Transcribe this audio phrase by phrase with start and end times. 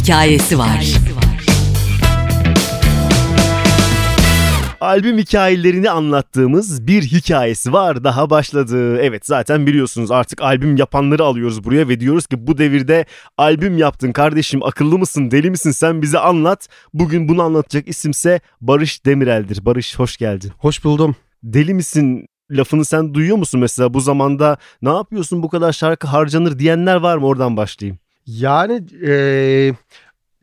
[0.00, 0.86] hikayesi var.
[4.80, 8.98] Albüm hikayelerini anlattığımız bir hikayesi var daha başladı.
[8.98, 13.04] Evet zaten biliyorsunuz artık albüm yapanları alıyoruz buraya ve diyoruz ki bu devirde
[13.38, 16.68] albüm yaptın kardeşim akıllı mısın deli misin sen bize anlat.
[16.94, 19.64] Bugün bunu anlatacak isimse Barış Demirel'dir.
[19.64, 20.52] Barış hoş geldin.
[20.58, 21.16] Hoş buldum.
[21.42, 26.58] Deli misin lafını sen duyuyor musun mesela bu zamanda ne yapıyorsun bu kadar şarkı harcanır
[26.58, 27.98] diyenler var mı oradan başlayayım.
[28.26, 29.74] Yani eee,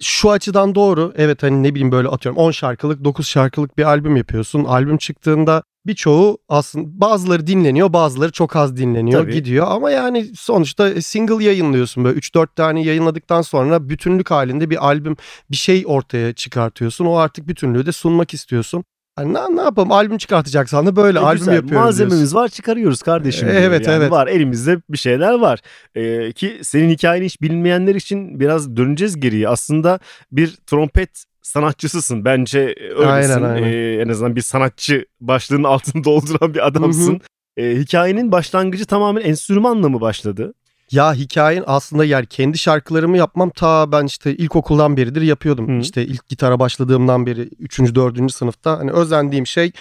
[0.02, 1.14] şu açıdan doğru.
[1.18, 4.64] Evet hani ne bileyim böyle atıyorum 10 şarkılık 9 şarkılık bir albüm yapıyorsun.
[4.64, 9.34] Albüm çıktığında birçoğu aslında bazıları dinleniyor bazıları çok az dinleniyor Tabii.
[9.34, 9.68] gidiyor.
[9.70, 15.18] Ama yani sonuçta single yayınlıyorsun böyle 3-4 tane yayınladıktan sonra bütünlük halinde bir albüm
[15.52, 17.06] bir şey ortaya çıkartıyorsun.
[17.06, 18.84] O artık bütünlüğü de sunmak istiyorsun.
[19.18, 22.38] Hani ne, ne yapalım albüm çıkartacaksan da böyle E, albüm güzel, yapıyoruz Malzememiz diyorsun.
[22.38, 23.48] var çıkarıyoruz kardeşim.
[23.48, 24.12] E, evet, Yani evet.
[24.12, 25.60] Var elimizde bir şeyler var.
[25.96, 29.50] Ee, ki senin hikayeni hiç bilmeyenler için biraz döneceğiz geriye.
[29.50, 30.00] Aslında
[30.32, 32.60] bir trompet sanatçısısın bence
[32.98, 33.34] öylesin.
[33.34, 33.68] Aynen, aynen.
[33.68, 37.22] Ee, en azından bir sanatçı başlığının altını dolduran bir adamsın.
[37.58, 40.54] Ee, hikayenin başlangıcı tamamen enstrümanla mı başladı?
[40.92, 45.68] Ya hikayen aslında yani kendi şarkılarımı yapmam ta ben işte ilkokuldan beridir yapıyordum.
[45.68, 45.82] Hı.
[45.82, 47.80] İşte ilk gitara başladığımdan beri 3.
[47.80, 48.32] 4.
[48.32, 49.72] sınıfta hani özendiğim şey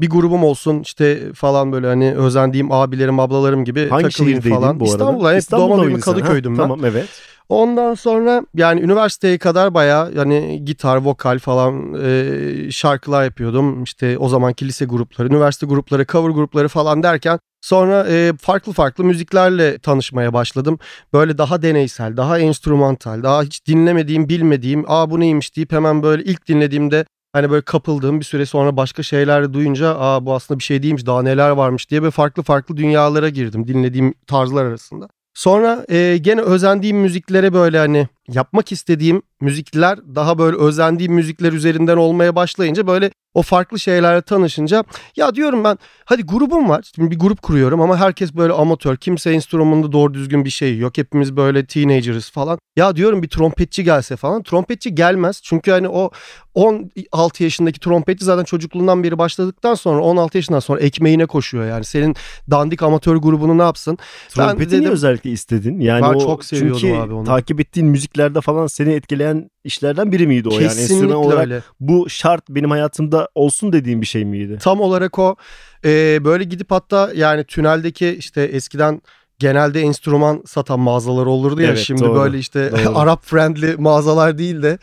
[0.00, 4.80] bir grubum olsun işte falan böyle hani özendiğim abilerim ablalarım gibi Hangi takılayım falan.
[4.80, 4.94] bu arada?
[4.94, 6.12] İstanbul'da İstanbul'da mıydın sen?
[6.12, 6.62] Ha, Kadıköy'düm ben.
[6.62, 7.08] Tamam evet.
[7.48, 13.84] Ondan sonra yani üniversiteye kadar bayağı yani gitar, vokal falan e, şarkılar yapıyordum.
[13.84, 19.04] İşte o zamanki lise grupları, üniversite grupları, cover grupları falan derken sonra e, farklı farklı
[19.04, 20.78] müziklerle tanışmaya başladım.
[21.12, 26.24] Böyle daha deneysel, daha enstrümantal, daha hiç dinlemediğim, bilmediğim, aa bu neymiş deyip hemen böyle
[26.24, 30.64] ilk dinlediğimde hani böyle kapıldığım bir süre sonra başka şeyler duyunca aa bu aslında bir
[30.64, 35.08] şey değilmiş daha neler varmış diye böyle farklı farklı dünyalara girdim dinlediğim tarzlar arasında.
[35.36, 41.96] Sonra e, gene özendiğim müziklere böyle hani yapmak istediğim müzikler daha böyle özendiğim müzikler üzerinden
[41.96, 44.84] olmaya başlayınca böyle o farklı şeylerle tanışınca
[45.16, 46.84] ya diyorum ben hadi grubum var.
[46.94, 50.98] Şimdi bir grup kuruyorum ama herkes böyle amatör kimse enstrümanında doğru düzgün bir şey yok.
[50.98, 52.58] Hepimiz böyle teenagers falan.
[52.76, 54.42] Ya diyorum bir trompetçi gelse falan.
[54.42, 55.40] Trompetçi gelmez.
[55.42, 56.10] Çünkü hani o
[56.54, 61.84] 16 yaşındaki trompetçi zaten çocukluğundan beri başladıktan sonra 16 yaşından sonra ekmeğine koşuyor yani.
[61.84, 62.16] Senin
[62.50, 63.98] dandik amatör grubunu ne yapsın?
[64.28, 65.80] Trompeti niye dedim- özellikle istedin?
[65.80, 67.24] Yani Ben o, çok seviyordum çünkü abi onu.
[67.24, 70.62] takip ettiğin müziklerde falan seni etkileyen işlerden biri miydi o yani?
[70.62, 71.62] Kesinlikle olarak öyle.
[71.80, 74.58] bu şart benim hayatımda olsun dediğim bir şey miydi?
[74.60, 75.36] Tam olarak o.
[75.84, 79.02] Ee, böyle gidip hatta yani tüneldeki işte eskiden
[79.38, 82.70] genelde enstrüman satan mağazalar olurdu ya Evet, şimdi doğru, böyle işte.
[82.94, 84.78] Arap friendly mağazalar değil de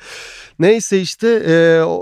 [0.59, 1.53] neyse işte e,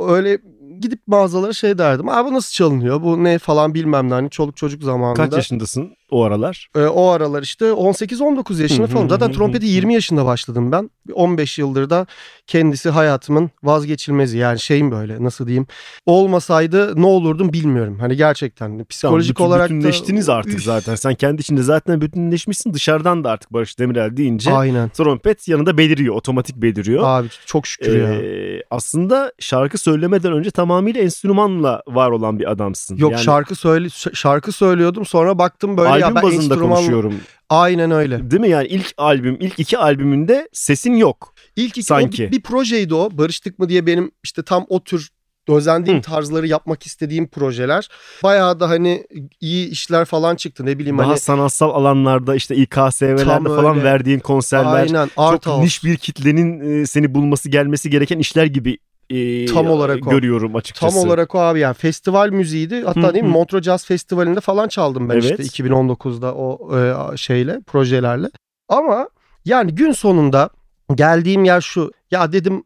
[0.07, 0.39] öyle
[0.79, 4.57] gidip mağazalara şey derdim abi bu nasıl çalınıyor bu ne falan bilmem ne hani çoluk
[4.57, 5.23] çocuk zamanında.
[5.23, 6.67] Kaç yaşındasın o aralar?
[6.75, 9.07] Ee, o aralar işte 18-19 yaşında falan.
[9.07, 9.69] Zaten trompeti hı.
[9.71, 10.89] 20 yaşında başladım ben.
[11.13, 12.05] 15 yıldır da
[12.47, 14.37] kendisi hayatımın vazgeçilmezi.
[14.37, 15.67] Yani şeyim böyle nasıl diyeyim.
[16.05, 17.97] Olmasaydı ne olurdum bilmiyorum.
[17.99, 19.73] Hani gerçekten Tamam, psikolojik bütün- olarak da...
[19.73, 20.63] bütünleştiniz artık Üf.
[20.63, 20.95] zaten.
[20.95, 22.73] Sen kendi içinde zaten bütünleşmişsin.
[22.73, 24.89] Dışarıdan da artık Barış Demirel deyince Aynen.
[24.89, 26.15] trompet yanında beliriyor.
[26.15, 27.03] Otomatik beliriyor.
[27.05, 28.13] Abi çok şükür ya.
[28.13, 32.97] Ee, aslında şarkı söylemeden önce tamamıyla enstrümanla var olan bir adamsın.
[32.97, 37.15] Yok Yani şarkı söyle şarkı söylüyordum sonra baktım böyle ya albüm ben bazında enstrüman konuşuyorum.
[37.49, 38.31] aynen öyle.
[38.31, 41.33] Değil mi yani ilk albüm, ilk iki albümünde sesin yok.
[41.55, 42.23] İlk iki Sanki.
[42.23, 43.09] bir, bir projeydi o.
[43.17, 45.09] Barıştık mı diye benim işte tam o tür
[45.47, 46.01] özendiğim Hı.
[46.01, 47.89] tarzları yapmak istediğim projeler.
[48.23, 49.07] Bayağı da hani
[49.41, 53.83] iyi işler falan çıktı ne bileyim Daha hani sanatsal alanlarda işte İKSV'lerde Tam falan öyle.
[53.83, 54.73] verdiğin konserler.
[54.73, 55.65] aynen art çok house.
[55.65, 58.77] niş bir kitlenin e, seni bulması gelmesi gereken işler gibi
[59.11, 60.09] e, Tam olarak o.
[60.09, 60.95] görüyorum açıkçası.
[60.95, 62.83] Tam olarak o abi yani festival müziğiydi.
[62.85, 63.29] Hatta Hı değil mi.
[63.29, 65.39] Montreux Jazz Festivali'nde falan çaldım ben Evet.
[65.39, 66.77] işte 2019'da o
[67.13, 68.27] e, şeyle projelerle.
[68.69, 69.09] Ama
[69.45, 70.49] yani gün sonunda
[70.95, 71.91] geldiğim yer şu.
[72.11, 72.63] Ya dedim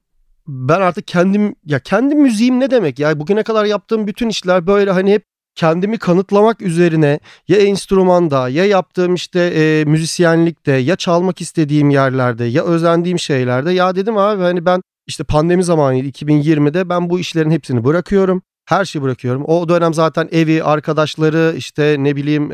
[0.47, 4.91] ben artık kendim ya kendi müziğim ne demek ya bugüne kadar yaptığım bütün işler böyle
[4.91, 5.23] hani hep
[5.55, 12.63] kendimi kanıtlamak üzerine ya enstrümanda ya yaptığım işte e, müzisyenlikte ya çalmak istediğim yerlerde ya
[12.63, 17.83] özendiğim şeylerde ya dedim abi hani ben işte pandemi zamanıydı 2020'de ben bu işlerin hepsini
[17.83, 18.41] bırakıyorum.
[18.65, 19.45] Her şeyi bırakıyorum.
[19.45, 22.51] O dönem zaten evi, arkadaşları, işte ne bileyim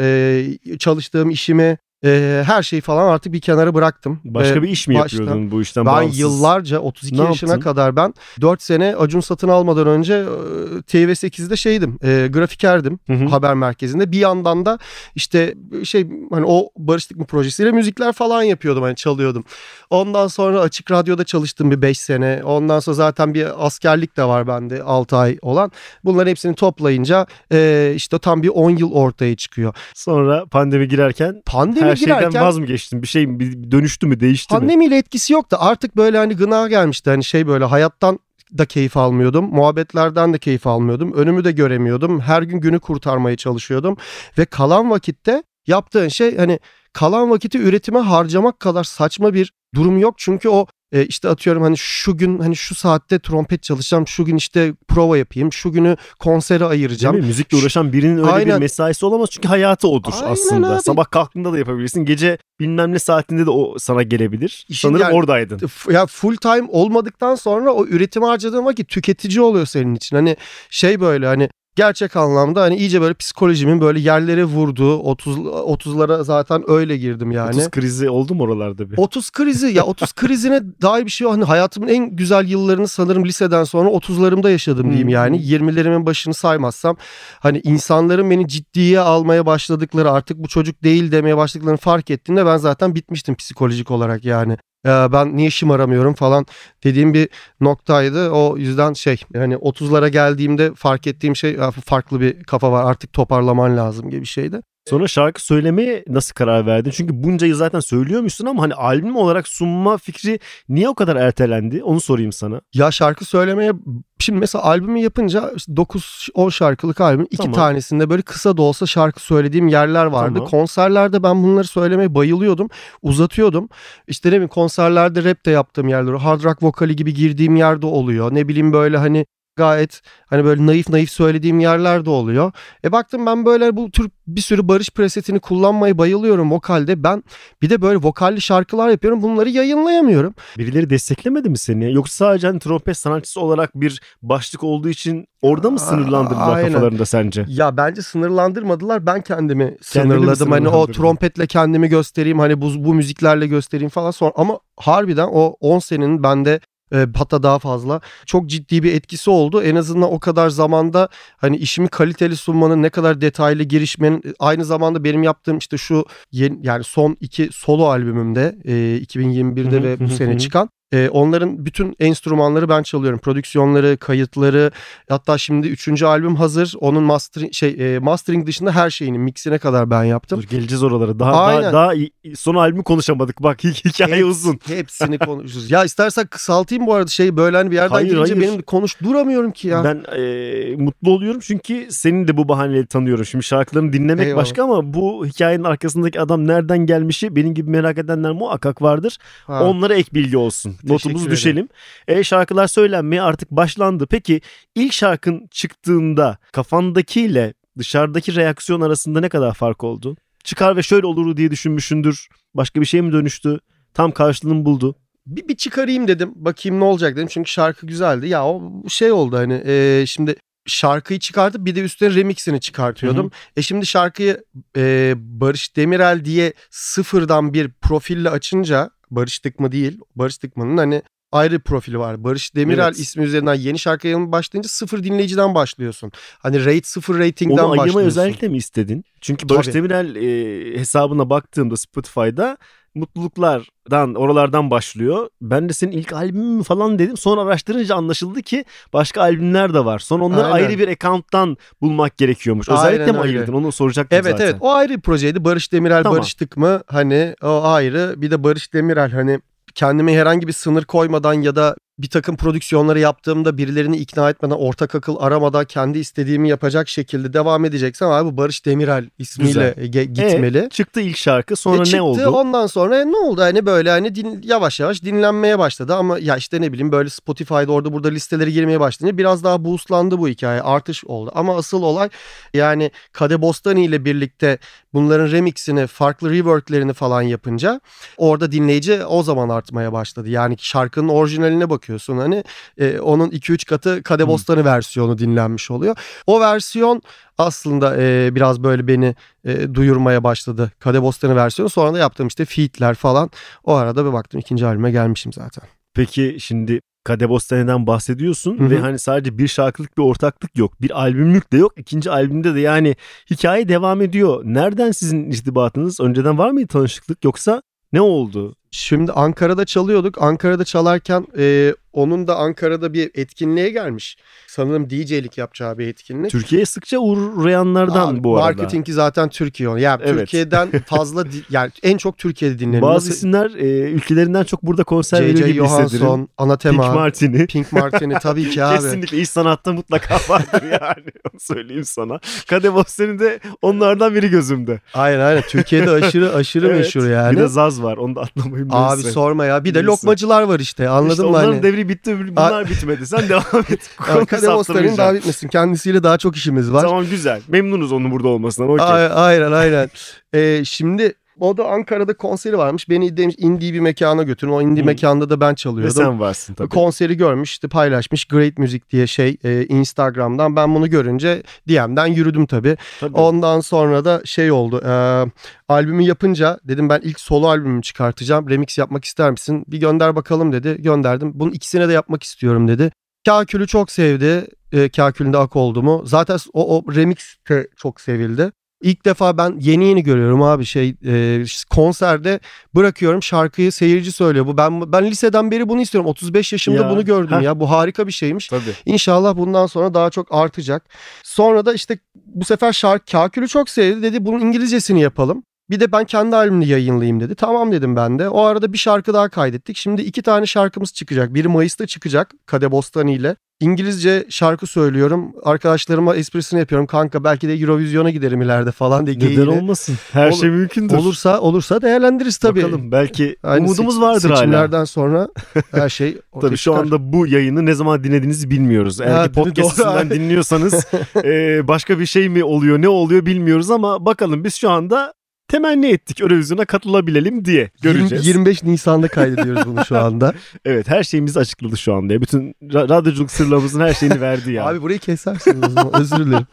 [0.78, 4.20] çalıştığım işimi, e, her şeyi falan artık bir kenara bıraktım.
[4.26, 6.20] Başka Ve bir iş mi baştan- yapıyordun bu işten Ben bağımsız?
[6.20, 7.64] yıllarca 32 Ne yaşına yaptın?
[7.64, 12.00] kadar ben 4 sene Acun satın almadan önce e, TV8'de şeydim.
[12.04, 13.26] E, grafikerdim Hı hı.
[13.26, 14.12] haber merkezinde.
[14.12, 14.80] Bir yandan da
[15.16, 19.44] işte şey hani o Barıştık mı projesiyle müzikler falan yapıyordum hani çalıyordum.
[19.90, 22.42] Ondan sonra açık radyoda çalıştım bir 5 sene.
[22.44, 25.72] Ondan sonra zaten bir askerlik de var bende 6 ay olan.
[26.06, 29.74] Bunların hepsini toplayınca e, işte tam bir 10 yıl ortaya çıkıyor.
[29.96, 33.02] Sonra pandemi girerken Pandemi Her şeyden girerken vaz mı geçtin?
[33.02, 33.72] Bir şey mi?
[33.72, 34.20] Dönüştü mü?
[34.20, 34.60] Değişti mi?
[34.60, 35.58] pandemiyle etkisi yoktu.
[35.60, 37.10] Artık böyle hani gına gelmişti.
[37.10, 38.20] Hani şey böyle hayattan
[38.58, 39.46] da keyif almıyordum.
[39.46, 41.14] Muhabbetlerden de keyif almıyordum.
[41.14, 42.20] Önümü de göremiyordum.
[42.20, 43.98] Her gün günü kurtarmaya çalışıyordum.
[44.38, 46.60] Ve kalan vakitte yaptığın şey hani
[46.94, 50.14] kalan vakiti üretime harcamak kadar saçma bir durum yok.
[50.18, 54.08] Çünkü o e, işte atıyorum hani şu gün hani şu saatte trompet çalışacağım.
[54.08, 55.54] Şu gün işte prova yapayım.
[55.54, 57.14] Şu günü konsere ayıracağım.
[57.14, 57.28] Değil mi?
[57.28, 58.60] Müzikle uğraşan birinin öyle bir Aynen.
[58.60, 60.76] mesaisi olamaz çünkü hayatı odur Aynen aslında.
[60.76, 60.82] abi.
[60.82, 62.06] Sabah kalktığında da yapabilirsin.
[62.06, 64.66] Gece bilmem ne saatinde de o sana gelebilir.
[64.70, 65.60] İşin Sanırım yani- oradaydın.
[65.92, 70.16] Ya full time olmadıktan sonra o üretime harcadığın vakit tüketici oluyor senin için.
[70.16, 70.38] Hani
[70.70, 76.64] şey böyle hani gerçek anlamda hani iyice böyle psikolojimin böyle yerlere vurduğu 30 30'lara zaten
[76.68, 77.50] öyle girdim yani.
[77.50, 78.98] 30 krizi oldu mu oralarda bir?
[78.98, 81.34] 30 krizi ya 30 krizine dair bir şey yok.
[81.34, 85.38] Hani hayatımın en güzel yıllarını sanırım liseden sonra 30'larımda yaşadım diyeyim Hı, yani.
[85.38, 86.98] 20'lerimin başını saymazsam
[87.40, 92.58] hani insanların beni ciddiye almaya başladıkları artık bu çocuk değil demeye başladıklarını fark ettiğimde ben
[92.58, 94.58] zaten bitmiştim psikolojik olarak yani.
[94.86, 96.46] Ben niye şımaramıyorum falan
[96.84, 97.30] dediğim bir
[97.62, 98.30] noktaydı.
[98.30, 103.78] O yüzden şey hani 30'lara geldiğimde fark ettiğim şey farklı bir kafa var artık toparlaman
[103.78, 104.62] lazım gibi bir şeydi.
[104.90, 106.92] Sonra şarkı söylemeye nasıl karar verdin?
[106.92, 110.40] Çünkü bunca yıl zaten söylüyormuşsun ama hani albüm olarak sunma fikri
[110.70, 111.84] niye o kadar ertelendi?
[111.84, 112.62] Onu sorayım sana.
[112.74, 113.72] Ya şarkı söylemeye
[114.20, 117.54] şimdi mesela albümü yapınca 9-10 şarkılık albüm iki Tamam.
[117.54, 120.34] tanesinde böyle kısa da olsa şarkı söylediğim yerler vardı.
[120.34, 120.50] Tamam.
[120.50, 122.70] Konserlerde ben bunları söylemeye bayılıyordum.
[123.02, 123.70] Uzatıyordum.
[124.08, 128.36] İşte ne bileyim konserlerde rap de yaptığım yerler, hard rock vokali gibi girdiğim yerde oluyor.
[128.36, 129.26] Ne bileyim böyle hani
[129.56, 132.52] gayet hani böyle naif naif söylediğim yerler de oluyor.
[132.84, 137.04] E baktım ben böyle bu tür bir sürü barış presetini kullanmayı bayılıyorum vokalde.
[137.04, 137.24] Ben
[137.62, 139.22] bir de böyle vokalli şarkılar yapıyorum.
[139.22, 140.34] Bunları yayınlayamıyorum.
[140.58, 141.94] Birileri desteklemedi mi seni?
[141.94, 146.74] Yoksa sadece hani trompet sanatçısı olarak bir başlık olduğu için orada mı sınırlandırdılar aynen.
[146.74, 147.46] kafalarında sence?
[147.48, 149.06] Ya bence sınırlandırmadılar.
[149.06, 150.52] Ben kendimi mi sınırladım.
[150.52, 152.40] Hani o trompetle kendimi göstereyim.
[152.40, 154.12] Hani bu, bu müziklerle göstereyim falan.
[154.12, 156.60] Sonra ama harbiden o 10 senenin bende
[156.94, 159.64] e, hatta daha fazla çok ciddi bir etkisi oldu.
[159.64, 165.04] En azından o kadar zamanda hani işimi kaliteli sunmanın ne kadar detaylı girişmenin aynı zamanda
[165.04, 168.72] benim yaptığım işte şu yeni, yani son iki solo albümümde e,
[169.02, 173.20] 2021'de Hı hı, ve bu hı sene çıkan e, onların bütün enstrümanları ben çalıyorum.
[173.20, 174.72] Prodüksiyonları, kayıtları,
[175.10, 176.74] Hatta şimdi üçüncü albüm hazır.
[176.80, 180.40] Onun mastering şey e, mastering dışında her şeyini mixine kadar ben yaptım.
[180.42, 181.20] Dur geleceğiz oralara.
[181.20, 181.74] Daha daha, Aynen.
[181.74, 181.94] daha
[182.36, 183.44] son albümü konuşamadık.
[183.44, 184.60] Bak hi- hikaye Hep- uzun.
[184.68, 185.72] Hepsini konuşuruz.
[185.72, 188.48] ya istersen kısaltayım bu arada şey böyle hani bir yerden Hayır, girince hayır.
[188.48, 189.84] benim konuş duramıyorum ki ya.
[189.84, 193.26] Ben e, mutlu oluyorum çünkü senin de bu bahaneleri tanıyorum.
[193.26, 194.42] Şimdi şarkılarını dinlemek Eyvallah.
[194.42, 199.18] başka ama bu hikayenin arkasındaki adam nereden gelmişi benim gibi merak edenler muhakkak vardır.
[199.48, 199.64] Ha.
[199.64, 200.76] Onlara ek bilgi olsun.
[200.90, 201.32] Notumuzu ederim.
[201.38, 201.70] düşelim.
[202.08, 204.08] E, şarkılar söylenmeye artık başlandı.
[204.08, 204.42] Peki
[204.76, 210.18] ilk şarkın çıktığında kafandakiyle dışarıdaki reaksiyon arasında ne kadar fark oldu?
[210.44, 212.28] Çıkar ve şöyle olur diye düşünmüşsündür.
[212.54, 213.60] Başka bir şey mi dönüştü?
[213.94, 214.96] Tam karşılığını buldu.
[215.26, 216.32] bir, bir çıkarayım dedim.
[216.36, 217.28] Bakayım ne olacak dedim.
[217.28, 218.28] Çünkü şarkı güzeldi.
[218.28, 220.36] Ya o şey oldu hani e, şimdi
[220.66, 223.32] şarkıyı çıkartıp bir de üstüne remixini çıkartıyordum.
[223.58, 224.44] E şimdi şarkıyı
[224.78, 230.00] e, Barış Demirel diye sıfırdan bir profille açınca Barış Tıkma değil.
[230.16, 232.24] Barış Tıkma'nın hani ayrı profili var.
[232.24, 233.00] Barış Demirel Evet.
[233.00, 236.12] ismi üzerinden yeni şarkı yayınlamaya başlayınca sıfır dinleyiciden başlıyorsun.
[236.40, 238.08] Hani rate sıfır ratingden Onu ayırmayı başlıyorsun.
[238.22, 239.04] özellikle mi istedin?
[239.22, 239.76] Çünkü Barış Tabii.
[239.76, 242.58] Demirel e, hesabına baktığımda Spotify'da
[242.96, 245.30] mutluluklardan oralardan başlıyor.
[245.42, 247.18] Ben de senin ilk albümün mü falan dedim.
[247.18, 250.00] Sonra araştırınca anlaşıldı ki başka albümler de var.
[250.00, 250.68] Sonra onları Aynen.
[250.68, 252.70] ayrı bir account'tan bulmak gerekiyormuş.
[252.70, 253.38] Aynen Özellikle mi öyle.
[253.38, 253.54] ayırdın?
[253.54, 254.46] Onu soracaktım Evet zaten.
[254.46, 255.44] evet o ayrı bir projeydi.
[255.46, 256.18] Barış Demirel Tamam.
[256.18, 258.14] Barış Tıkmı hani o ayrı.
[258.18, 259.40] Bir de Barış Demirel hani
[259.76, 264.96] kendime herhangi bir sınır koymadan ya da bir takım prodüksiyonları yaptığımda birilerini ikna etmeden ortak
[264.96, 270.58] akıl aramadan kendi istediğimi yapacak şekilde devam edeceksem abi bu Barış Demirel ismiyle ge- gitmeli.
[270.58, 272.30] E, çıktı ilk şarkı sonra E ne çıktı, oldu?
[272.30, 273.42] Ondan sonra ne oldu?
[273.42, 277.72] Hani böyle hani din, yavaş yavaş dinlenmeye başladı ama ya işte ne bileyim böyle Spotify'da
[277.72, 280.62] orada burada listeleri girmeye başlayınca biraz daha boostlandı bu hikaye.
[280.62, 281.32] Artış oldu.
[281.36, 282.10] Ama asıl olay
[282.54, 284.58] yani Kade Bostani ile birlikte
[284.94, 287.82] bunların remixini, farklı reworklerini falan yapınca
[288.18, 290.30] orada dinleyici o zaman artmaya başladı.
[290.30, 292.44] Yani şarkının orijinaline bakıyorsun hani
[292.78, 294.28] e, onun 2-3 katı Kade.
[294.28, 295.96] Bostani versiyonu dinlenmiş oluyor.
[296.28, 297.02] O versiyon
[297.38, 300.72] aslında e, biraz böyle beni e, duyurmaya başladı.
[300.80, 301.70] Kade Bostani versiyonu.
[301.70, 303.30] Sonra da yaptığım işte featler falan.
[303.64, 305.64] O arada bir baktım ikinci albüme gelmişim zaten.
[305.94, 308.70] Peki şimdi Kadebostane'den bahsediyorsun Hı hı.
[308.70, 310.82] ve hani sadece bir şarkılık bir ortaklık yok.
[310.82, 311.74] Bir albümlük de yok.
[311.78, 312.96] İkinci albümde de yani
[313.30, 314.42] hikaye devam ediyor.
[314.46, 316.00] Nereden sizin irtibatınız?
[316.00, 317.62] Önceden var mıydı tanışıklık yoksa
[317.94, 318.56] ne oldu?
[318.72, 320.22] Şimdi Ankara'da çalıyorduk.
[320.22, 324.18] Ankara'da çalarken e, onun da Ankara'da bir etkinliğe gelmiş.
[324.48, 326.32] Sanırım DJ'lik yapacağı bir etkinlik.
[326.32, 328.46] Türkiye'ye sıkça uğrayanlardan Abi, bu arada.
[328.62, 329.70] Marketingi zaten Türkiye.
[329.70, 330.20] Yani Evet.
[330.20, 332.82] Türkiye'den fazla yani en çok Türkiye'de dinleniyor.
[332.82, 335.90] Bazı isimler e, ülkelerinden çok burada konser veriyor gibi hissederim.
[336.38, 337.48] Johansson, Pink Martini.
[337.48, 338.76] Pink Martini tabii ki abi.
[338.76, 341.06] Kesinlikle iş sanatta mutlaka vardır yani.
[341.32, 342.20] Onu söyleyeyim sana.
[342.48, 344.80] Kadebos senin de onlardan biri gözümde.
[344.94, 345.42] Aynen aynen.
[345.42, 346.78] Türkiye'de aşırı aşırı Evet.
[346.78, 347.36] meşhur yani.
[347.36, 347.98] Bir de Zaz var.
[347.98, 348.61] Onu da atlamayayım.
[348.70, 349.12] Abi neyse.
[349.12, 349.64] sorma ya.
[349.64, 349.88] Bir de Neyse.
[349.88, 350.90] lokmacılar var işte.
[350.90, 351.64] Anladın İşte mı onların hani?
[351.64, 352.18] devri bitti.
[352.36, 353.08] Bunlar bitmedi.
[353.08, 353.90] Sen devam et.
[354.28, 355.48] Kademosların daha bitmesin.
[355.48, 356.82] Kendisiyle daha çok işimiz var.
[356.82, 357.42] Tamam güzel.
[357.48, 358.70] Memnunuz onun burada olmasından.
[358.70, 358.86] Okey.
[358.86, 359.90] Ay- Aynen aynen.
[360.34, 362.90] Ee, şimdi o da Ankara'da konseri varmış.
[362.90, 364.52] Beni demiş indie bir mekana götürün.
[364.52, 364.86] O indie Hı.
[364.86, 365.96] mekanda da ben Ve çalıyordum.
[365.96, 366.70] sen varsın tabii.
[366.70, 372.46] Konseri görmüş işte paylaşmış Great Music diye şey e, Instagram'dan ben bunu görünce DM'den yürüdüm
[372.46, 372.78] tabii.
[373.00, 373.18] tabii.
[373.18, 375.26] Ondan sonra da şey oldu e,
[375.70, 379.66] albümü yapınca dedim ben ilk solo albümümü çıkartacağım remix yapmak ister misin?
[379.68, 382.92] Bir gönder bakalım dedi gönderdim bunun ikisine de yapmak istiyorum dedi.
[383.26, 387.18] Kakül'ü çok sevdi e, Kakül'ün de ak oldu mu zaten o, o remix
[387.50, 388.52] de çok sevildi.
[388.82, 392.40] İlk defa ben yeni yeni görüyorum abi şey e, konserde
[392.76, 394.48] bırakıyorum şarkıyı seyirci söylüyor.
[394.48, 396.10] Bu ben ben liseden beri bunu istiyorum.
[396.10, 397.44] 35 yaşımda Ya, bunu gördüm heh.
[397.44, 397.60] ya.
[397.60, 398.48] Bu harika bir şeymiş.
[398.48, 398.62] Tabii.
[398.86, 400.84] İnşallah bundan sonra daha çok artacak.
[401.24, 404.26] Sonra da işte bu sefer şarkı Kakül'ü çok sevdi dedi.
[404.26, 405.44] Bunun İngilizcesini yapalım.
[405.70, 407.36] Bir de ben kendi albümünü yayınlayayım dedi.
[407.36, 408.30] Tamam dedim ben de.
[408.30, 409.78] O arada bir şarkı daha kaydettik.
[409.78, 411.34] Şimdi iki tane şarkımız çıkacak.
[411.34, 413.36] Biri Mayıs'ta çıkacak Kade Bostani ile.
[413.62, 415.32] İngilizce şarkı söylüyorum.
[415.44, 416.88] Arkadaşlarıma esprisini yapıyorum.
[416.88, 419.20] Kanka belki de Eurovision'a giderim ileride falan diye.
[419.20, 419.96] Neden olmasın?
[420.12, 420.96] Her Olur- şey mümkündür.
[420.96, 422.64] Olursa olursa değerlendiririz tabii.
[422.64, 424.38] Bakalım belki Aynı umudumuz seç- vardır hala.
[424.38, 425.28] Seçimlerden sonra
[425.72, 426.80] her şey Tabii şu çıkar.
[426.84, 429.02] anda bu yayını ne zaman dinlediğinizi bilmiyoruz.
[429.02, 429.88] Eğer ki podcast doğru.
[429.90, 430.86] üstünden dinliyorsanız
[431.24, 435.14] e, başka bir şey mi oluyor ne oluyor bilmiyoruz ama bakalım biz şu anda
[435.52, 438.12] temenni ettik Eurovision'a katılabilelim diye göreceğiz.
[438.28, 440.34] 20 25 Nisan'da kaydediyoruz bunu şu anda.
[440.66, 442.22] Evet her şeyimizi açıkladı şu anda.
[442.22, 444.66] Bütün ra- radyoculuk sırlarımızın her şeyini verdi ya.
[444.68, 446.46] Abi burayı kesersiniz o zaman özür dilerim.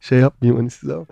[0.00, 1.06] Şey yapmayayım hani size ama.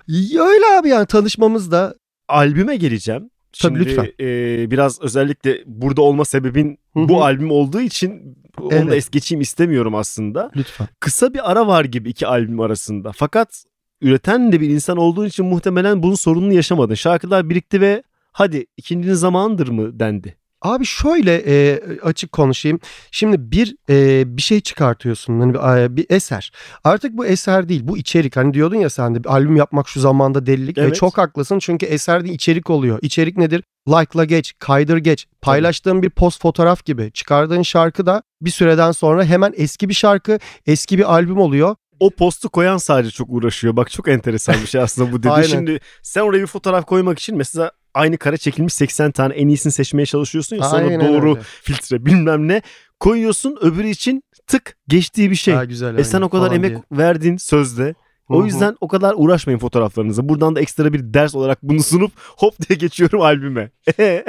[0.49, 1.95] Öyle abi yani tanışmamız da
[2.29, 3.31] albüme geleceğim.
[3.61, 4.09] Tabii, Şimdi lütfen.
[4.21, 4.27] e,
[4.71, 8.91] biraz özellikle burada olma sebebin bu albüm olduğu için onu Evet.
[8.91, 10.51] da es geçeyim istemiyorum aslında.
[10.57, 10.89] lütfen.
[11.01, 13.13] kısa bir ara var gibi iki albüm arasında.
[13.13, 13.65] Fakat
[14.01, 16.95] üreten de bir insan olduğun için muhtemelen bunun sorununu yaşamadın.
[16.95, 20.37] Şarkılar birikti ve hadi ikincinin zamanıdır mı dendi.
[20.63, 22.81] Abi şöyle e, açık konuşayım.
[23.11, 26.53] Şimdi bir e, bir şey çıkartıyorsun hani bir, e, bir eser.
[26.85, 28.37] Artık bu eser değil bu içerik.
[28.37, 30.95] Hani diyordun ya sen de bir albüm yapmak şu zamanda delilik ve Evet.
[30.95, 31.59] çok haklısın.
[31.59, 32.99] Çünkü eser değil içerik oluyor.
[33.03, 33.63] İçerik nedir?
[33.89, 35.27] Like'la geç, kaydır geç.
[35.43, 37.11] Paylaştığın bir post fotoğraf gibi.
[37.13, 41.77] Çıkardığın şarkı da bir süreden sonra hemen eski bir şarkı, eski bir albüm oluyor.
[42.01, 43.77] O postu koyan sadece çok uğraşıyor.
[43.77, 45.49] Bak çok enteresan bir şey aslında bu dedi.
[45.49, 49.73] Şimdi sen oraya bir fotoğraf koymak için mesela aynı kare çekilmiş 80 tane en iyisini
[49.73, 50.63] seçmeye çalışıyorsun ya.
[50.63, 51.41] Sonra Aynen doğru öyle.
[51.63, 52.63] filtre bilmem ne
[53.01, 53.59] koyuyorsun.
[53.61, 55.55] Öbürü için tık geçtiği bir şey.
[55.55, 55.99] Ha, güzel.
[55.99, 56.83] E sen o kadar falan emek diye.
[56.93, 57.95] verdin sözde.
[58.29, 60.29] O yüzden o kadar uğraşmayın fotoğraflarınıza.
[60.29, 63.71] Buradan da ekstra bir ders olarak bunu sunup hop diye geçiyorum albüme.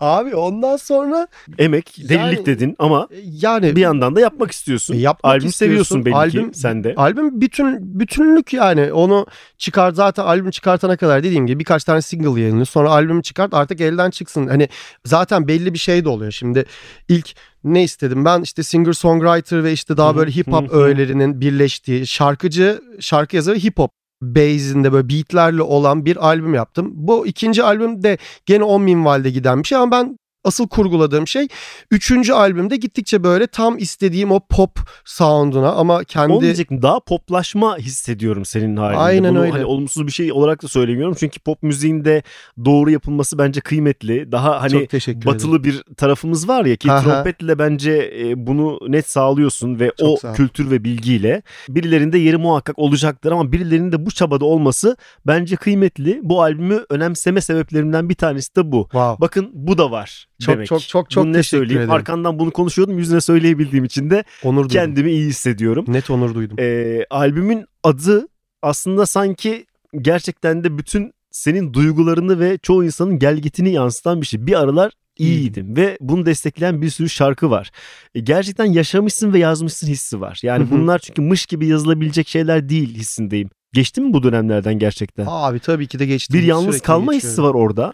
[0.00, 1.28] Abi ondan sonra
[1.58, 4.94] Emek, delilik Yani- dedin ama e, yani bir yandan da yapmak istiyorsun.
[4.94, 5.66] E, yapmak Albüm istiyorsun.
[5.66, 6.94] seviyorsun belli Albüm- ki sen de.
[6.96, 9.26] Albüm bütün bütünlük yani onu
[9.58, 12.66] çıkar zaten albüm çıkartana kadar dediğim gibi birkaç tane single yayınlıyor.
[12.66, 14.46] Sonra albümü çıkart artık elden çıksın.
[14.46, 14.68] Hani
[15.04, 16.32] zaten belli bir şey de oluyor.
[16.32, 16.64] Şimdi
[17.08, 17.34] ilk
[17.64, 22.80] ne istedim ben işte singer songwriter ve işte daha böyle hip hop öğelerinin birleştiği şarkıcı
[23.00, 23.90] şarkı yazarı hip hop
[24.22, 26.90] base'inde böyle beatlerle olan bir albüm yaptım.
[26.94, 31.48] Bu ikinci albüm de gene 10 minvalde giden bir şey ama ben asıl kurguladığım şey
[31.90, 36.82] üçüncü albümde gittikçe böyle tam istediğim o pop sound'una ama kendi diyecektim.
[36.82, 39.00] Daha poplaşma hissediyorum senin halinde.
[39.00, 39.52] Aynen Bunu öyle.
[39.52, 41.16] hani olumsuz bir şey olarak da söylemiyorum.
[41.20, 42.22] Çünkü pop müziğinde
[42.64, 44.32] doğru yapılması bence kıymetli.
[44.32, 45.34] Daha hani teşekkür ederim.
[45.34, 47.02] batılı bir tarafımız var ya ki Aha.
[47.02, 50.34] trompetle bence e, bunu net sağlıyorsun ve Çok o sağ ol.
[50.34, 56.20] kültür ve bilgiyle birilerinde yeri muhakkak olacaktır ama birilerinin de bu çabada olması bence kıymetli.
[56.22, 58.82] Bu albümü önemseme sebeplerimden bir tanesi de bu.
[58.82, 59.20] Wow.
[59.20, 60.66] Bakın bu da var Çok, demek.
[60.68, 61.78] çok, çok, çok bunu teşekkür söyleyeyim?
[61.80, 61.90] ederim.
[61.94, 64.68] Arkandan bunu konuşuyordum yüzüne söyleyebildiğim için de Onur duydum.
[64.68, 65.84] kendimi iyi hissediyorum.
[65.88, 66.56] Net onur duydum.
[66.60, 68.28] Ee, albümün adı
[68.62, 69.66] aslında sanki
[70.00, 74.46] gerçekten de bütün senin duygularını ve çoğu insanın gelgitini yansıtan bir şey.
[74.46, 77.70] Bir aralar iyiydim ve bunu destekleyen bir sürü şarkı var.
[78.14, 80.40] E, gerçekten yaşamışsın ve yazmışsın hissi var.
[80.42, 83.50] Yani bunlar çünkü mış gibi yazılabilecek şeyler değil hissindeyim.
[83.72, 85.24] Geçti mi bu dönemlerden gerçekten?
[85.28, 86.34] Abi tabii ki de geçti.
[86.34, 87.30] bir yalnız Sürekli kalma geçiyorum.
[87.32, 87.92] hissi var orada.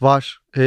[0.00, 0.38] Var.
[0.56, 0.62] Ee,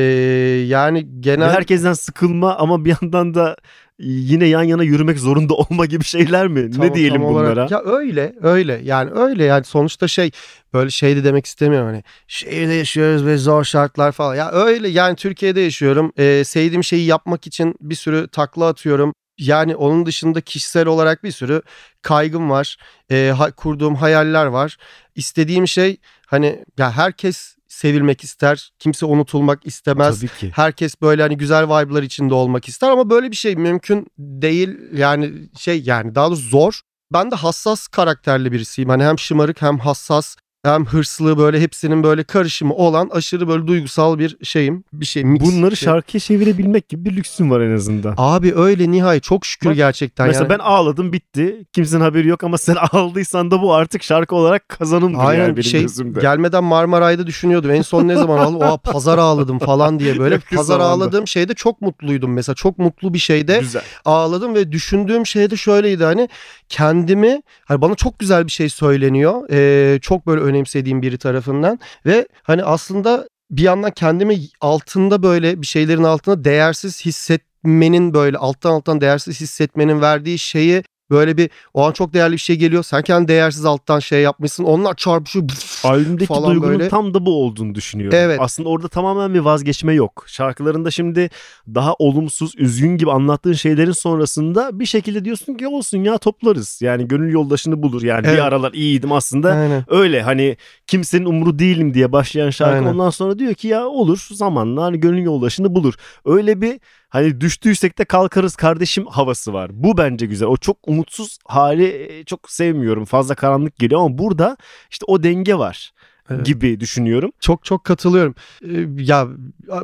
[0.67, 3.55] yani Ve genel herkesten sıkılma ama bir yandan da
[3.99, 6.71] yine yan yana yürümek zorunda olma gibi şeyler mi?
[6.71, 7.67] Tam- ne diyelim tam olarak- bunlara?
[7.71, 10.31] Ya öyle öyle yani öyle yani sonuçta şey
[10.73, 14.35] böyle şey de demek istemiyorum hani şehirde yaşıyoruz ve zor şartlar falan.
[14.35, 16.11] Ya öyle yani Türkiye'de yaşıyorum.
[16.17, 19.13] Ee, sevdiğim şeyi yapmak için bir sürü takla atıyorum.
[19.37, 21.61] Yani onun dışında kişisel olarak bir sürü
[22.01, 22.77] kaygım var.
[23.11, 24.77] Ha- kurduğum hayaller var.
[25.15, 28.71] İstediğim şey hani ya herkes sevilmek ister.
[28.79, 30.19] Kimse unutulmak istemez.
[30.19, 30.51] Tabii ki.
[30.55, 34.77] Herkes böyle hani güzel vibe'lar içinde olmak ister ama böyle bir şey mümkün değil.
[34.93, 36.81] Yani şey yani daha doğrusu zor.
[37.13, 38.89] Ben de hassas karakterli birisiyim.
[38.89, 44.19] Hani hem şımarık hem hassas hem hırslı böyle hepsinin böyle karışımı olan aşırı böyle duygusal
[44.19, 44.83] bir şeyim.
[44.93, 45.41] Bir şey mix.
[45.41, 45.85] Bunları Şey.
[45.85, 48.13] şarkıya çevirebilmek gibi bir lüksün var en azından.
[48.17, 50.27] Abi öyle nihai çok şükür Bak, gerçekten.
[50.27, 50.49] Mesela yani.
[50.49, 51.65] ben ağladım bitti.
[51.73, 55.63] Kimsenin haberi yok ama sen ağladıysan da bu artık şarkı olarak kazanımdır Aynen yani benim
[55.63, 56.19] şey gözümde.
[56.19, 57.71] gelmeden Marmaray'da düşünüyordum.
[57.71, 58.55] En son ne zaman ağladım?
[58.67, 60.39] Oha pazar ağladım falan diye böyle.
[60.39, 62.55] Pazar ağladığım şeyde çok mutluydum mesela.
[62.55, 63.81] Çok mutlu bir şeyde Güzel.
[64.05, 66.29] ağladım ve düşündüğüm şey de şöyleydi hani
[66.69, 69.49] kendimi hani bana çok güzel bir şey söyleniyor.
[69.51, 75.67] Ee, çok böyle önemsediğim biri tarafından ve hani aslında bir yandan kendimi altında böyle bir
[75.67, 81.91] şeylerin altında değersiz hissetmenin böyle alttan alttan değersiz hissetmenin verdiği şeyi böyle bir o an
[81.91, 82.83] çok değerli bir şey geliyor.
[82.83, 84.63] Sen kendi değersiz alttan şey yapmışsın.
[84.63, 85.45] Onlar çarpışıyor.
[85.83, 86.89] Albümdeki falan duygunun böyle.
[86.89, 88.17] tam da bu olduğunu düşünüyorum.
[88.21, 88.39] Evet.
[88.41, 90.23] Aslında orada tamamen bir vazgeçme yok.
[90.27, 91.29] Şarkılarında şimdi
[91.67, 96.81] daha olumsuz, üzgün gibi anlattığın şeylerin sonrasında bir şekilde diyorsun ki olsun ya toplarız.
[96.81, 98.03] Yani gönül yoldaşını bulur.
[98.03, 98.37] Yani Evet.
[98.37, 99.51] bir aralar iyiydim aslında.
[99.51, 99.83] Aynen.
[99.87, 102.93] Öyle hani kimsenin umru değilim diye başlayan şarkı Aynen.
[102.93, 105.93] ondan sonra diyor ki ya olur zamanla hani gönül yoldaşını bulur.
[106.25, 109.69] Öyle bir hani düştüysek de kalkarız kardeşim havası var.
[109.73, 110.47] Bu bence güzel.
[110.47, 113.05] O çok umutsuz hali e, çok sevmiyorum.
[113.05, 114.57] Fazla karanlık geliyor ama burada
[114.91, 115.91] işte o denge var
[116.29, 116.45] Evet.
[116.45, 117.31] gibi düşünüyorum.
[117.39, 118.35] Çok çok katılıyorum.
[118.63, 119.27] Ee, ya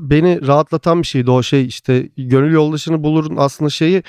[0.02, 4.04] beni rahatlatan bir şeydi o şey işte gönül yoldaşını bulurun aslında şeyi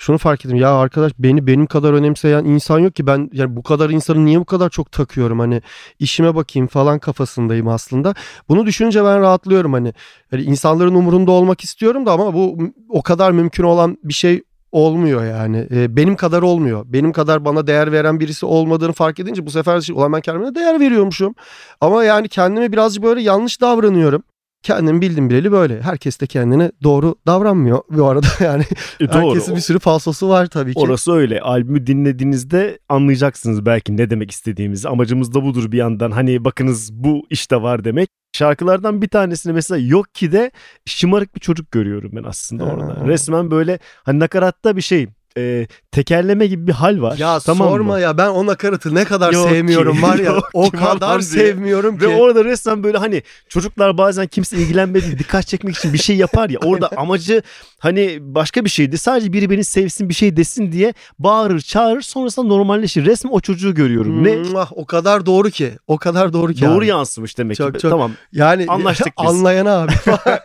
[0.00, 3.62] şunu fark ettim ya arkadaş beni benim kadar önemseyen insan yok ki ben yani bu
[3.62, 5.62] kadar insanı niye bu kadar çok takıyorum hani
[5.98, 8.14] işime bakayım falan kafasındayım aslında.
[8.48, 9.94] Bunu düşününce ben rahatlıyorum hani,
[10.30, 14.42] hani insanların umurunda olmak istiyorum da ama bu o kadar mümkün olan bir şey
[14.72, 15.66] olmuyor yani.
[15.70, 16.84] Ee, benim kadar olmuyor.
[16.86, 20.54] Benim kadar bana değer veren birisi olmadığını fark edince bu sefer şey, ulan ben kendime
[20.54, 21.34] değer veriyormuşum.
[21.80, 24.22] Ama yani kendime birazcık böyle yanlış davranıyorum.
[24.62, 25.82] Kendim bildim bileli böyle.
[25.82, 28.64] Herkes de kendine doğru davranmıyor bu arada yani.
[29.00, 29.28] E, doğru.
[29.28, 30.80] Herkesin bir sürü falsosu var tabii ki.
[30.80, 31.40] Orası öyle.
[31.40, 34.88] Albümü dinlediğinizde anlayacaksınız belki ne demek istediğimizi.
[34.88, 36.10] Amacımız da budur bir yandan.
[36.10, 38.08] Hani bakınız bu işte var demek.
[38.32, 40.50] Şarkılardan bir tanesinde mesela yok ki de
[40.86, 43.06] şımarık bir çocuk görüyorum ben aslında orada.
[43.06, 47.18] Resmen böyle hani nakaratta bir şey e, tekerleme gibi bir hal var.
[47.18, 48.00] Ya tamam sorma mı?
[48.00, 50.34] ya ben o nakaratı ne kadar Yok ki, sevmiyorum var ya.
[50.52, 52.04] o ki kadar sevmiyorum ki.
[52.08, 56.50] Ve orada resmen böyle hani çocuklar bazen kimse ilgilenmediği dikkat çekmek için bir şey yapar
[56.50, 56.58] ya.
[56.64, 57.42] Orada amacı
[57.78, 58.98] hani başka bir şeydi.
[58.98, 63.04] Sadece biri beni sevsin bir şey desin diye bağırır çağırır sonrasında normalleşir.
[63.06, 64.24] Resmen o çocuğu görüyorum.
[64.24, 64.38] Ne?
[64.70, 65.72] O kadar doğru ki.
[65.86, 66.62] O kadar doğru ki.
[66.64, 66.86] Doğru abi.
[66.86, 67.80] yansımış demek Çok, ki.
[67.80, 67.90] çok.
[67.90, 68.12] Tamam.
[68.32, 69.28] Yani Anlaştık biz.
[69.30, 69.92] anlayan abi.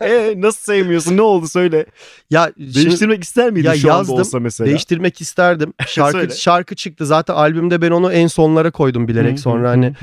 [0.04, 1.16] e, nasıl sevmiyorsun?
[1.16, 1.86] Ne oldu söyle.
[2.30, 4.75] ya şimdi- Değiştirmek ister miydin Ya şu yazdım, olsa mesela?
[4.76, 5.72] Değiştirmek isterdim.
[5.86, 7.06] Şarkı şarkı çıktı.
[7.06, 9.94] Zaten albümde ben onu en sonlara koydum bilerek sonra hani.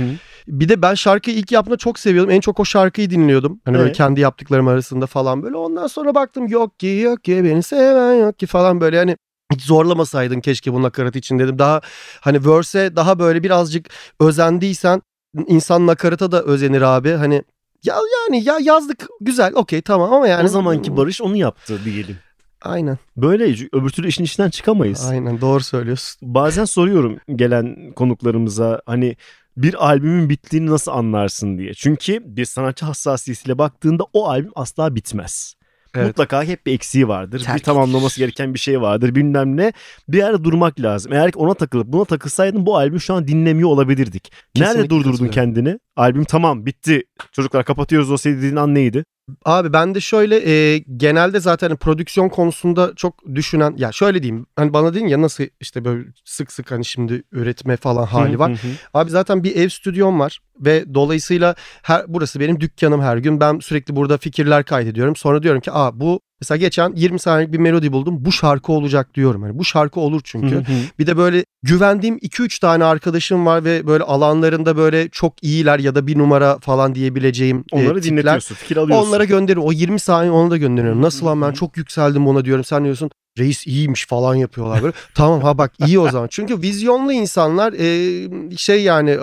[0.48, 2.32] Bir de ben şarkıyı ilk yaptığımda çok seviyordum.
[2.32, 3.62] En çok o şarkıyı dinliyordum.
[3.66, 5.58] Hani böyle kendi yaptıklarım arasında falan böyle.
[5.58, 9.18] Ondan sonra baktım yok ki yok ki beni seven yok ki falan böyle hani
[9.54, 11.60] hiç zorlamasaydın keşke bu nakarat için dedim.
[11.60, 11.82] Daha
[12.22, 15.02] hani verse'e daha böyle birazcık özendiysen
[15.48, 17.12] insan nakarata da özenir abi.
[17.12, 17.44] Hani
[17.84, 20.46] ya yani ya yazdık güzel okey tamam ama yani.
[20.46, 22.18] o zamanki Barış onu yaptı diyelim.
[22.64, 25.06] Aynen Böyle öbür türlü işin içinden çıkamayız.
[25.06, 26.20] aynen doğru söylüyorsun.
[26.22, 29.16] Bazen soruyorum gelen konuklarımıza hani
[29.58, 31.74] bir albümün bittiğini nasıl anlarsın diye.
[31.74, 35.56] Çünkü bir sanatçı hassasiyetiyle baktığında o albüm asla bitmez.
[35.96, 36.08] Evet.
[36.08, 37.40] Mutlaka hep bir eksiği vardır.
[37.40, 39.16] Terk bir tamamlaması gereken bir şey vardır.
[39.16, 39.74] Bilmem ne.
[40.10, 41.14] Bir yerde durmak lazım.
[41.14, 44.32] Eğer ki ona takılıp buna takılsaydın bu albümü şu an dinlemiyor olabilirdik.
[44.56, 45.34] Nerede Kesinlikle durdurdun katılıyorum.
[45.34, 45.80] kendini?
[45.96, 47.04] Albüm tamam bitti.
[47.32, 49.06] Çocuklar kapatıyoruz o dediğin an neydi?
[49.46, 54.46] Abi ben de şöyle e, genelde zaten hani prodüksiyon konusunda çok düşünen ya şöyle diyeyim
[54.56, 58.52] hani bana dedin ya nasıl işte böyle sık sık hani şimdi üretme falan hali var.
[58.94, 63.40] Abi zaten bir ev stüdyom var ve dolayısıyla her, burası benim dükkanım her gün.
[63.40, 65.16] Ben sürekli burada fikirler kaydediyorum.
[65.16, 68.26] Sonra diyorum ki aa bu mesela geçen 20 saniyelik bir melodi buldum.
[68.26, 69.42] Bu şarkı olacak diyorum.
[69.42, 70.56] Hani bu şarkı olur çünkü.
[70.56, 70.74] Hı hı.
[71.00, 75.96] Bir de böyle güvendiğim 2-3 tane arkadaşım var ve böyle alanlarında böyle çok iyiler ya
[75.96, 78.04] da bir numara falan diyebileceğim e, Onları tipler.
[78.04, 78.56] dinletiyorsun.
[78.56, 79.08] Fikir alıyorsun.
[79.08, 79.70] Onlara gönderiyorum.
[79.70, 81.02] O 20 saniye onu da gönderiyorum.
[81.02, 82.64] Nasıl lan ben çok yükseldim ona diyorum.
[82.64, 84.94] Sen diyorsun reis iyiymiş falan yapıyorlar böyle.
[85.16, 86.28] tamam ha bak iyi o zaman.
[86.32, 89.18] Çünkü vizyonlu insanlar e, şey yani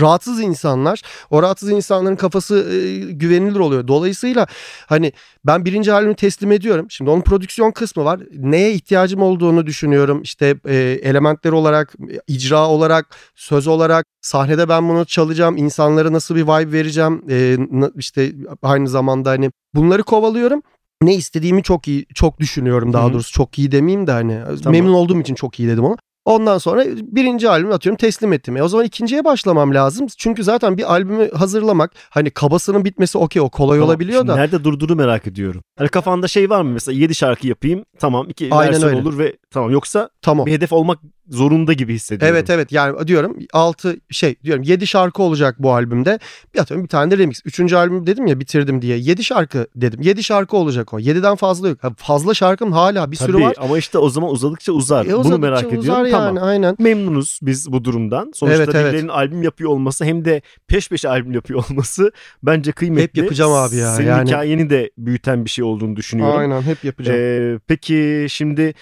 [0.00, 1.02] rahatsız insanlar.
[1.30, 3.88] O rahatsız insanların kafası e, güvenilir oluyor.
[3.88, 4.46] Dolayısıyla
[4.86, 5.12] hani
[5.46, 6.86] ben birinci albümü teslim ediyorum.
[6.90, 8.20] Şimdi onun prodüksiyon kısmı var.
[8.32, 10.22] Neye ihtiyacım olduğunu düşünüyorum.
[10.22, 11.94] İşte e, elementler olarak,
[12.26, 15.56] icra olarak, söz olarak, sahnede ben bunu çalacağım.
[15.56, 17.24] insanlara nasıl bir vibe vereceğim.
[17.30, 17.56] E,
[17.96, 20.62] işte aynı zamanda hani bunları kovalıyorum
[21.02, 23.12] ne istediğimi çok iyi çok düşünüyorum daha Hı-hı.
[23.12, 24.72] doğrusu çok iyi demeyeyim de hani tamam.
[24.72, 25.96] memnun olduğum için çok iyi dedim onu.
[26.24, 28.56] Ondan sonra birinci albümü atıyorum teslim ettim.
[28.56, 30.06] E o zaman ikinciye başlamam lazım.
[30.18, 34.34] Çünkü zaten bir albümü hazırlamak hani kabasının bitmesi okey o kolay tamam, olabiliyor da.
[34.36, 35.62] Nerede durduğunu merak ediyorum.
[35.78, 39.00] Hani kafanda şey var mı mesela 7 şarkı yapayım tamam iki Aynen versiyon öyle.
[39.00, 40.46] olur ve tamam yoksa tamam.
[40.46, 40.98] bir hedef olmak
[41.28, 42.36] zorunda gibi hissediyorum.
[42.36, 46.18] Evet evet yani diyorum 6 şey diyorum 7 şarkı olacak bu albümde.
[46.54, 47.40] Bir atıyorum bir tane de remix.
[47.44, 48.98] Üçüncü albüm dedim ya bitirdim diye.
[48.98, 50.02] 7 şarkı dedim.
[50.02, 51.00] 7 şarkı olacak o.
[51.00, 51.78] 7'den fazla yok.
[51.96, 53.54] Fazla şarkım hala bir Tabii, sürü var.
[53.58, 55.06] ama işte o zaman uzadıkça uzar.
[55.06, 55.88] E, uzadıkça Bunu merak uzar ediyorum.
[55.88, 56.42] Yani, tamam.
[56.42, 56.76] Aynen.
[56.78, 58.32] Memnunuz biz bu durumdan.
[58.34, 59.10] Sonuçta evet, birilerinin evet.
[59.10, 62.12] albüm yapıyor olması hem de peş peşe albüm yapıyor olması
[62.42, 63.02] bence kıymetli.
[63.02, 63.94] Hep yapacağım abi ya.
[63.94, 64.28] Senin yani...
[64.28, 66.38] hikayeni de büyüten bir şey olduğunu düşünüyorum.
[66.38, 67.18] Aynen hep yapacağım.
[67.20, 68.74] Ee, peki şimdi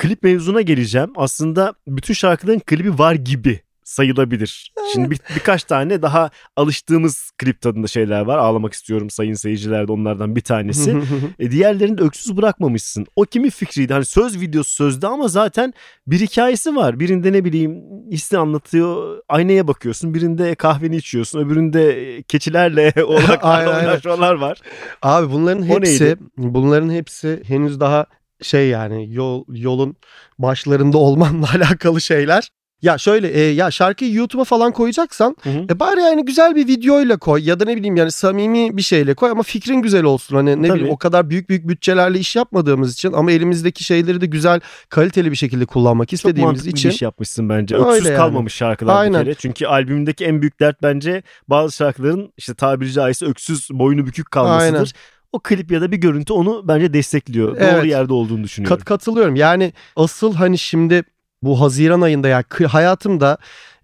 [0.00, 1.12] klip mevzuna geleceğim.
[1.16, 4.72] Aslında bütün şarkıların klibi var gibi sayılabilir.
[4.92, 8.38] Şimdi bir, birkaç tane daha alıştığımız klip tadında şeyler var.
[8.38, 10.96] Ağlamak istiyorum sayın seyirciler de onlardan bir tanesi.
[11.38, 13.06] e, diğerlerini de öksüz bırakmamışsın.
[13.16, 13.92] O kimin fikriydi?
[13.92, 15.74] Hani söz videosu sözde ama zaten
[16.06, 17.00] bir hikayesi var.
[17.00, 19.18] Birinde ne bileyim hissi anlatıyor.
[19.28, 20.14] Aynaya bakıyorsun.
[20.14, 21.38] Birinde kahveni içiyorsun.
[21.38, 24.58] Öbüründe keçilerle oğlaklarla oynaşmalar var.
[25.02, 28.06] Abi bunların hepsi bunların hepsi henüz daha
[28.42, 29.96] şey yani yol yolun
[30.38, 32.50] başlarında olmanla alakalı şeyler.
[32.82, 35.66] Ya şöyle e, ya şarkıyı YouTube'a falan koyacaksan hı hı.
[35.70, 39.14] e bari yani güzel bir videoyla koy ya da ne bileyim yani samimi bir şeyle
[39.14, 40.36] koy ama fikrin güzel olsun.
[40.36, 40.78] Hani ne Tabii.
[40.78, 45.30] bileyim o kadar büyük büyük bütçelerle iş yapmadığımız için ama elimizdeki şeyleri de güzel kaliteli
[45.30, 46.88] bir şekilde kullanmak istediğimiz Çok için.
[46.88, 47.76] Çok iş yapmışsın bence.
[47.76, 49.20] Öksüz Öyle kalmamış şarkılar Aynen.
[49.20, 49.34] bir kere.
[49.34, 54.74] Çünkü albümdeki en büyük dert bence bazı şarkıların işte tabiri caizse öksüz boynu bükük kalmasıdır.
[54.74, 54.86] Aynen
[55.32, 57.56] o klip ya da bir görüntü onu bence destekliyor.
[57.58, 57.74] Evet.
[57.74, 58.76] Doğru yerde olduğunu düşünüyorum.
[58.76, 59.36] Kat, katılıyorum.
[59.36, 61.02] Yani asıl hani şimdi
[61.42, 63.38] bu Haziran ayında ya hayatımda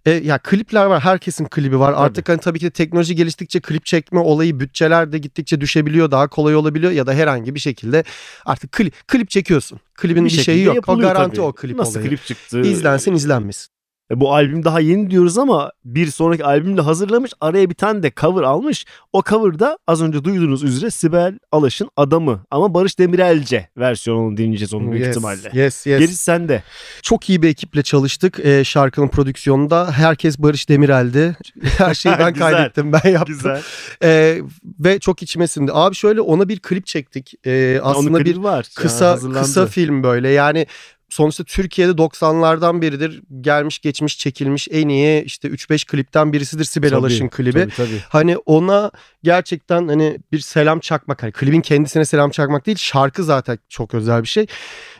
[0.06, 1.00] e, ya klipler var.
[1.00, 1.92] Herkesin klibi var.
[1.92, 2.04] Tabii.
[2.04, 6.10] Artık hani tabii ki de teknoloji geliştikçe klip çekme olayı bütçeler de gittikçe düşebiliyor.
[6.10, 8.04] Daha kolay olabiliyor ya da herhangi bir şekilde
[8.44, 9.80] artık klip klip çekiyorsun.
[9.94, 10.88] Klibin bir, bir şeyi yok.
[10.88, 11.46] O garanti tabii.
[11.46, 12.08] o klip Nasıl olayı.
[12.08, 12.60] klip çıktı?
[12.60, 13.75] İzlensin izlenmesin.
[14.10, 17.32] E, bu albüm daha yeni diyoruz ama bir sonraki albümde hazırlamış.
[17.40, 18.84] Araya bir tane de cover almış.
[19.12, 24.92] O cover'da az önce duyduğunuz üzere Sibel Alaş'ın Adamı ama Barış Demirelce versiyonunu dinleyeceğiz onun
[24.92, 25.50] büyük yes, ihtimalle.
[25.52, 25.98] Yes, yes.
[25.98, 26.62] Gerisi sende.
[27.02, 29.92] Çok iyi bir ekiple çalıştık e, şarkının prodüksiyonunda.
[29.92, 31.36] Herkes Barış Demirel'di.
[31.78, 33.36] Her şeyi ben kaydettim, ben yaptım.
[33.36, 33.62] Güzel.
[34.02, 34.40] E,
[34.80, 35.70] ve çok içime sindi.
[35.74, 37.46] Abi şöyle ona bir klip çektik.
[37.46, 38.66] E, aslında bir var.
[38.74, 40.28] kısa kısa film böyle.
[40.28, 40.66] Yani
[41.08, 47.00] sonuçta Türkiye'de 90'lardan beridir gelmiş geçmiş çekilmiş en iyi işte 3-5 klipten birisidir Sibel tabii,
[47.00, 47.60] Alaş'ın klibi.
[47.60, 48.00] Tabii, tabii.
[48.08, 48.90] Hani ona
[49.22, 51.22] gerçekten hani bir selam çakmak.
[51.22, 54.46] Hani klibin kendisine selam çakmak değil şarkı zaten çok özel bir şey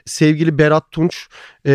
[0.07, 1.27] sevgili Berat Tunç,
[1.67, 1.71] e,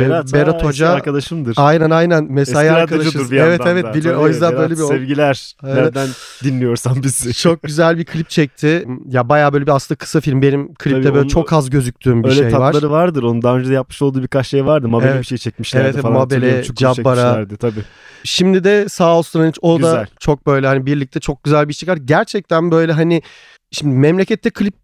[0.00, 1.54] Berat, Berat ha, Hoca arkadaşımdır.
[1.56, 3.32] Aynen aynen mesai arkadaşız.
[3.32, 4.16] Evet evet biliyor.
[4.16, 5.56] O yüzden Berat, böyle bir sevgiler.
[5.64, 5.74] Evet.
[5.74, 6.08] Nereden
[6.44, 7.34] dinliyorsan bizi.
[7.34, 8.86] Çok güzel bir klip çekti.
[9.08, 10.42] Ya bayağı böyle bir aslında kısa film.
[10.42, 12.44] Benim klipte Tabii böyle onu, çok az gözüktüğüm bir şey var.
[12.44, 13.22] Öyle tatları vardır.
[13.22, 14.88] Onun daha önce de yapmış olduğu birkaç şey vardı.
[14.88, 15.20] Mabele evet.
[15.20, 16.14] bir şey çekmişlerdi evet, falan.
[16.14, 17.46] Mabele, Cabbara.
[17.60, 17.80] Tabii.
[18.24, 19.92] Şimdi de sağ olsun hani o güzel.
[19.92, 21.96] da çok böyle hani birlikte çok güzel bir iş çıkar.
[21.96, 23.22] Gerçekten böyle hani
[23.70, 24.74] Şimdi memlekette klip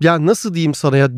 [0.00, 1.16] ya nasıl diyeyim sana ya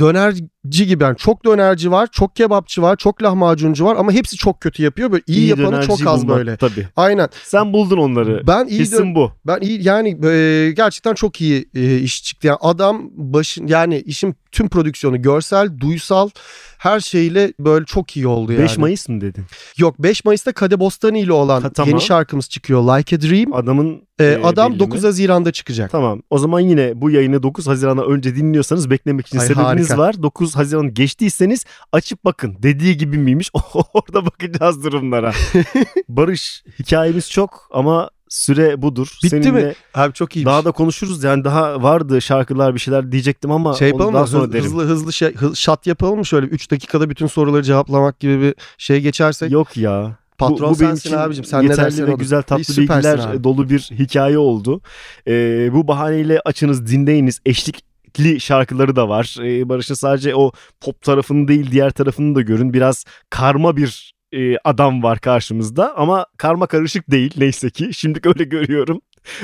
[0.64, 4.61] dönerci gibi yani çok dönerci var, çok kebapçı var, çok lahmacuncu var ama hepsi çok
[4.61, 5.12] kötü yapıyor.
[5.12, 6.57] Böyle iyi, iyi yapanı çok az bulmak, böyle.
[6.57, 6.88] Tabii.
[6.96, 7.29] Aynen.
[7.44, 8.46] Sen buldun onları.
[8.46, 9.33] Ben iyi Hissin bu.
[9.46, 12.46] Ben iyi yani e, gerçekten çok iyi e, iş çıktı.
[12.46, 16.29] Yani adam başın yani işin tüm prodüksiyonu görsel, duysal
[16.79, 18.62] her şeyle böyle çok iyi oldu yani.
[18.62, 19.44] 5 Mayıs mı dedin?
[19.79, 21.90] Yok 5 Mayıs'ta Kade Bostani ile olan ha, tamam.
[21.90, 23.55] yeni şarkımız çıkıyor Like a Dream.
[23.55, 25.07] Adamın ee, e, adam 9 mi?
[25.07, 25.90] Haziran'da çıkacak.
[25.90, 26.22] Tamam.
[26.31, 29.98] O zaman yine bu yayını 9 Haziran'a önce dinliyorsanız beklemek için Ay, sebebiniz harika.
[29.98, 30.22] var.
[30.22, 32.57] 9 Haziran geçtiyseniz açıp bakın.
[32.62, 33.51] Dediği gibi miymiş?
[33.95, 35.33] Orada bakacağız durumlara.
[36.09, 39.19] Barış hikayemiz çok ama süre budur.
[39.23, 39.75] Bitti Seninle mi?
[39.95, 40.45] Abi çok iyi.
[40.45, 41.25] Daha da konuşuruz.
[41.25, 44.64] Yani daha vardı şarkılar bir şeyler diyecektim ama şey yapalım daha sonra derim.
[44.64, 48.55] Hızlı hızlı şey, hız, şat yapalım mı şöyle 3 dakikada bütün soruları cevaplamak gibi bir
[48.79, 49.53] şey geçersek?
[49.53, 50.17] Yok ya.
[50.38, 51.45] Patron bu, bu benim için abicim.
[51.45, 52.19] Sen yeterli ne dersen ve olur.
[52.19, 53.45] güzel tatlı bilgiler abi.
[53.45, 54.81] dolu bir hikaye oldu.
[55.29, 57.40] Ee, bu bahaneyle açınız dinleyiniz.
[58.14, 59.37] Eşlikli şarkıları da var.
[59.42, 62.72] Ee, Barış'ın sadece o pop tarafını değil diğer tarafını da görün.
[62.72, 67.90] Biraz karma bir e, adam var karşımızda ama karma karışık değil neyse ki.
[67.92, 69.00] Şimdi öyle görüyorum.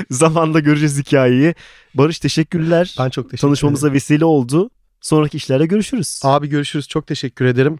[0.09, 1.55] Zamanla göreceğiz hikayeyi.
[1.93, 2.95] Barış teşekkürler.
[2.99, 3.95] Ben çok teşekkür Tanışmamıza ederim.
[3.95, 4.69] vesile oldu.
[5.01, 6.21] Sonraki işlerde görüşürüz.
[6.23, 6.87] Abi görüşürüz.
[6.87, 7.79] Çok teşekkür ederim.